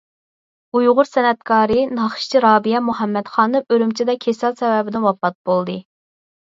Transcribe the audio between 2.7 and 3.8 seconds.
مۇھەممەد خانىم